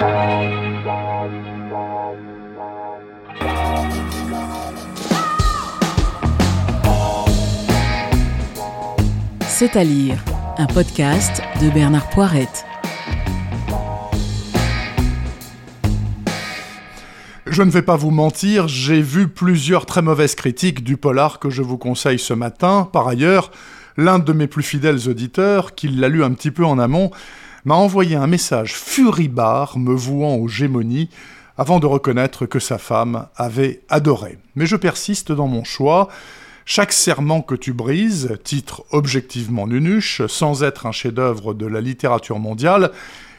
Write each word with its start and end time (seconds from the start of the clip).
C'est 0.00 0.06
à 9.76 9.84
lire, 9.84 10.16
un 10.56 10.64
podcast 10.64 11.42
de 11.60 11.68
Bernard 11.68 12.08
Poirette. 12.08 12.64
Je 17.44 17.62
ne 17.62 17.70
vais 17.70 17.82
pas 17.82 17.96
vous 17.96 18.10
mentir, 18.10 18.68
j'ai 18.68 19.02
vu 19.02 19.28
plusieurs 19.28 19.84
très 19.84 20.00
mauvaises 20.00 20.34
critiques 20.34 20.82
du 20.82 20.96
polar 20.96 21.38
que 21.38 21.50
je 21.50 21.60
vous 21.60 21.76
conseille 21.76 22.18
ce 22.18 22.32
matin. 22.32 22.88
Par 22.90 23.06
ailleurs, 23.06 23.50
l'un 23.98 24.18
de 24.18 24.32
mes 24.32 24.46
plus 24.46 24.62
fidèles 24.62 25.10
auditeurs, 25.10 25.74
qui 25.74 25.88
l'a 25.88 26.08
lu 26.08 26.24
un 26.24 26.32
petit 26.32 26.50
peu 26.50 26.64
en 26.64 26.78
amont, 26.78 27.10
m'a 27.64 27.74
envoyé 27.74 28.16
un 28.16 28.26
message 28.26 28.74
furibard 28.74 29.78
me 29.78 29.94
vouant 29.94 30.36
aux 30.36 30.48
gémonies 30.48 31.10
avant 31.58 31.78
de 31.78 31.86
reconnaître 31.86 32.46
que 32.46 32.58
sa 32.58 32.78
femme 32.78 33.26
avait 33.36 33.82
adoré. 33.88 34.38
Mais 34.54 34.66
je 34.66 34.76
persiste 34.76 35.30
dans 35.32 35.46
mon 35.46 35.64
choix. 35.64 36.08
Chaque 36.64 36.92
serment 36.92 37.42
que 37.42 37.54
tu 37.54 37.72
brises, 37.72 38.38
titre 38.44 38.84
objectivement 38.92 39.66
nunuche, 39.66 40.22
sans 40.26 40.62
être 40.62 40.86
un 40.86 40.92
chef-d'œuvre 40.92 41.52
de 41.52 41.66
la 41.66 41.80
littérature 41.80 42.38
mondiale, 42.38 42.92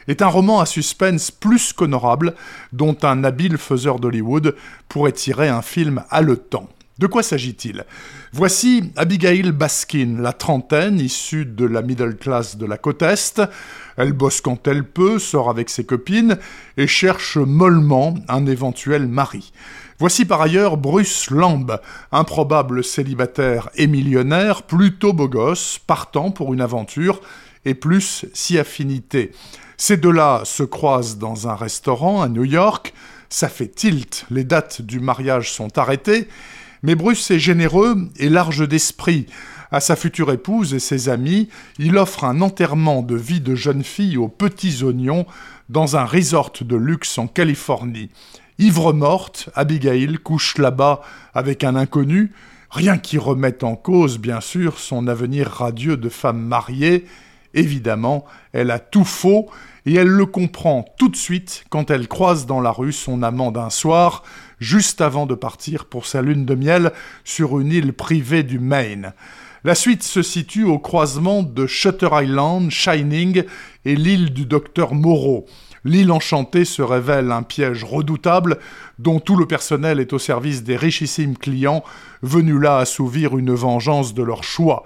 est 0.08 0.22
un 0.22 0.28
roman 0.28 0.60
à 0.60 0.66
suspense 0.66 1.30
plus 1.30 1.72
qu'honorable, 1.72 2.34
dont 2.72 2.96
un 3.02 3.24
habile 3.24 3.58
faiseur 3.58 3.98
d'Hollywood 3.98 4.54
pourrait 4.88 5.12
tirer 5.12 5.48
un 5.48 5.62
film 5.62 6.04
haletant. 6.10 6.68
De 7.02 7.08
quoi 7.08 7.24
s'agit-il? 7.24 7.84
Voici 8.32 8.92
Abigail 8.94 9.50
Baskin, 9.50 10.18
la 10.20 10.32
trentaine, 10.32 11.00
issue 11.00 11.44
de 11.44 11.64
la 11.64 11.82
middle 11.82 12.16
class 12.16 12.56
de 12.56 12.64
la 12.64 12.76
côte 12.76 13.02
Est. 13.02 13.42
Elle 13.96 14.12
bosse 14.12 14.40
quand 14.40 14.68
elle 14.68 14.84
peut, 14.84 15.18
sort 15.18 15.50
avec 15.50 15.68
ses 15.68 15.84
copines 15.84 16.38
et 16.76 16.86
cherche 16.86 17.38
mollement 17.38 18.14
un 18.28 18.46
éventuel 18.46 19.08
mari. 19.08 19.52
Voici 19.98 20.24
par 20.26 20.42
ailleurs 20.42 20.76
Bruce 20.76 21.28
Lamb, 21.30 21.76
improbable 22.12 22.84
célibataire 22.84 23.68
et 23.74 23.88
millionnaire, 23.88 24.62
plutôt 24.62 25.12
beau 25.12 25.26
gosse, 25.26 25.80
partant 25.84 26.30
pour 26.30 26.54
une 26.54 26.60
aventure, 26.60 27.20
et 27.64 27.74
plus 27.74 28.26
si 28.32 28.60
affinité. 28.60 29.32
Ces 29.76 29.96
deux-là 29.96 30.42
se 30.44 30.62
croisent 30.62 31.18
dans 31.18 31.48
un 31.48 31.56
restaurant 31.56 32.22
à 32.22 32.28
New 32.28 32.44
York, 32.44 32.94
ça 33.28 33.48
fait 33.48 33.66
tilt, 33.66 34.24
les 34.30 34.44
dates 34.44 34.82
du 34.82 35.00
mariage 35.00 35.50
sont 35.50 35.78
arrêtées, 35.78 36.28
mais 36.82 36.94
Bruce 36.94 37.30
est 37.30 37.38
généreux 37.38 38.08
et 38.18 38.28
large 38.28 38.68
d'esprit. 38.68 39.26
À 39.70 39.80
sa 39.80 39.96
future 39.96 40.32
épouse 40.32 40.74
et 40.74 40.78
ses 40.78 41.08
amis, 41.08 41.48
il 41.78 41.96
offre 41.96 42.24
un 42.24 42.40
enterrement 42.42 43.02
de 43.02 43.16
vie 43.16 43.40
de 43.40 43.54
jeune 43.54 43.84
fille 43.84 44.18
aux 44.18 44.28
petits 44.28 44.82
oignons 44.82 45.26
dans 45.70 45.96
un 45.96 46.04
resort 46.04 46.52
de 46.60 46.76
luxe 46.76 47.16
en 47.16 47.26
Californie. 47.26 48.10
Ivre 48.58 48.92
morte, 48.92 49.48
Abigail 49.54 50.18
couche 50.18 50.58
là-bas 50.58 51.00
avec 51.32 51.64
un 51.64 51.74
inconnu, 51.74 52.32
rien 52.70 52.98
qui 52.98 53.16
remette 53.16 53.64
en 53.64 53.76
cause, 53.76 54.18
bien 54.18 54.40
sûr, 54.40 54.78
son 54.78 55.06
avenir 55.08 55.48
radieux 55.48 55.96
de 55.96 56.08
femme 56.10 56.40
mariée. 56.40 57.06
Évidemment, 57.54 58.24
elle 58.52 58.70
a 58.70 58.78
tout 58.78 59.04
faux, 59.04 59.50
et 59.84 59.94
elle 59.94 60.08
le 60.08 60.26
comprend 60.26 60.84
tout 60.96 61.08
de 61.08 61.16
suite 61.16 61.64
quand 61.68 61.90
elle 61.90 62.08
croise 62.08 62.46
dans 62.46 62.60
la 62.60 62.70
rue 62.70 62.92
son 62.92 63.22
amant 63.22 63.50
d'un 63.50 63.70
soir, 63.70 64.22
juste 64.60 65.00
avant 65.00 65.26
de 65.26 65.34
partir 65.34 65.86
pour 65.86 66.06
sa 66.06 66.22
lune 66.22 66.46
de 66.46 66.54
miel 66.54 66.92
sur 67.24 67.58
une 67.58 67.72
île 67.72 67.92
privée 67.92 68.44
du 68.44 68.58
Maine. 68.58 69.12
La 69.64 69.74
suite 69.74 70.02
se 70.02 70.22
situe 70.22 70.64
au 70.64 70.78
croisement 70.78 71.42
de 71.42 71.66
Shutter 71.66 72.08
Island, 72.12 72.70
Shining 72.70 73.44
et 73.84 73.94
l'île 73.94 74.32
du 74.32 74.44
docteur 74.44 74.94
Moreau. 74.94 75.46
L'île 75.84 76.12
enchantée 76.12 76.64
se 76.64 76.82
révèle 76.82 77.32
un 77.32 77.42
piège 77.42 77.84
redoutable 77.84 78.58
dont 78.98 79.18
tout 79.18 79.36
le 79.36 79.46
personnel 79.46 79.98
est 79.98 80.12
au 80.12 80.18
service 80.18 80.62
des 80.62 80.76
richissimes 80.76 81.36
clients 81.36 81.82
venus 82.22 82.60
là 82.60 82.78
assouvir 82.78 83.36
une 83.36 83.52
vengeance 83.52 84.14
de 84.14 84.22
leur 84.22 84.44
choix. 84.44 84.84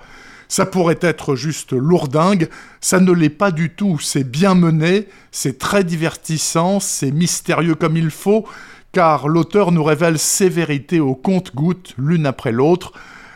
Ça 0.49 0.67
pourrait 0.67 0.99
être 1.01 1.35
juste 1.35 1.73
lourdingue, 1.73 2.49
ça 2.81 3.01
ne 3.01 3.13
l'est 3.13 3.31
pas 3.31 3.51
du 3.51 3.71
tout, 3.71 3.99
c'est 3.99 4.25
bien 4.25 4.55
mené, 4.55 5.09
c'est 5.33 5.59
très 5.59 5.83
divertissant, 5.83 6.79
c'est 6.79 7.11
mystérieux 7.11 7.75
comme 7.75 7.97
il 7.97 8.11
faut, 8.11 8.47
car 8.93 9.29
l'auteur 9.29 9.73
nous 9.73 9.85
révèle 9.85 10.19
ses 10.19 10.49
vérités 10.49 11.01
au 11.01 11.15
compte-gouttes 11.15 11.95
l'une 11.99 12.27
après 12.27 12.53
l'autre. 12.53 12.93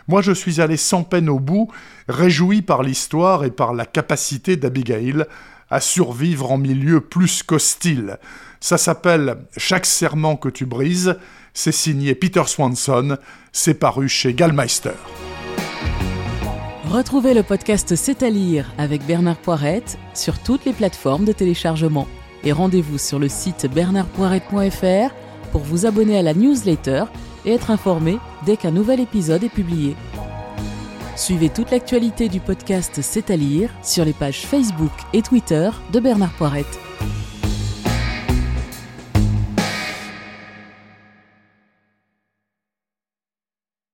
Moi 0.08 0.22
je 0.22 0.32
suis 0.32 0.60
allé 0.60 0.76
sans 0.76 1.02
peine 1.02 1.28
au 1.28 1.38
bout, 1.38 1.68
réjoui 2.08 2.62
par 2.62 2.82
l'histoire 2.82 3.44
et 3.44 3.50
par 3.50 3.74
la 3.74 3.86
capacité 3.86 4.56
d'Abigail 4.56 5.24
à 5.70 5.80
survivre 5.80 6.50
en 6.50 6.58
milieu 6.58 7.00
plus 7.00 7.42
qu'hostile. 7.42 8.18
Ça 8.60 8.78
s'appelle 8.78 9.36
Chaque 9.56 9.86
serment 9.86 10.36
que 10.36 10.48
tu 10.48 10.66
brises, 10.66 11.16
c'est 11.54 11.72
signé 11.72 12.14
Peter 12.14 12.42
Swanson, 12.46 13.16
c'est 13.52 13.74
paru 13.74 14.08
chez 14.08 14.34
Gallmeister. 14.34 14.90
Retrouvez 16.90 17.34
le 17.34 17.44
podcast 17.44 17.94
C'est 17.94 18.24
à 18.24 18.30
lire 18.30 18.72
avec 18.76 19.06
Bernard 19.06 19.36
Poirette 19.36 19.96
sur 20.12 20.40
toutes 20.40 20.64
les 20.64 20.72
plateformes 20.72 21.24
de 21.24 21.30
téléchargement. 21.30 22.08
Et 22.42 22.50
rendez-vous 22.50 22.98
sur 22.98 23.20
le 23.20 23.28
site 23.28 23.68
bernardpoirette.fr 23.72 25.14
pour 25.52 25.60
vous 25.60 25.86
abonner 25.86 26.18
à 26.18 26.22
la 26.22 26.34
newsletter 26.34 27.04
et 27.44 27.52
être 27.52 27.70
informé 27.70 28.18
dès 28.44 28.56
qu'un 28.56 28.72
nouvel 28.72 28.98
épisode 28.98 29.44
est 29.44 29.48
publié. 29.48 29.94
Suivez 31.14 31.48
toute 31.48 31.70
l'actualité 31.70 32.28
du 32.28 32.40
podcast 32.40 32.98
C'est 33.02 33.30
à 33.30 33.36
lire 33.36 33.70
sur 33.84 34.04
les 34.04 34.12
pages 34.12 34.44
Facebook 34.44 34.90
et 35.12 35.22
Twitter 35.22 35.70
de 35.92 36.00
Bernard 36.00 36.32
Poirette. 36.32 36.80